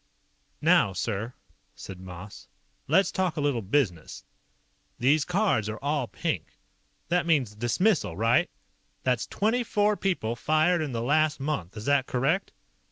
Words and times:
"Now, 0.63 0.93
sir," 0.93 1.35
said 1.75 1.99
Moss. 1.99 2.47
"Let's 2.87 3.11
talk 3.11 3.37
a 3.37 3.39
little 3.39 3.61
business. 3.61 4.25
These 4.97 5.25
cards 5.25 5.69
are 5.69 5.77
all 5.77 6.07
pink. 6.07 6.57
That 7.09 7.27
means 7.27 7.53
dismissal, 7.53 8.17
right? 8.17 8.49
That's 9.03 9.27
twenty 9.27 9.63
four 9.63 9.95
people 9.95 10.35
fired 10.35 10.81
in 10.81 10.91
the 10.91 11.03
last 11.03 11.39
month, 11.39 11.77
is 11.77 11.85
that 11.85 12.07
correct?" 12.07 12.51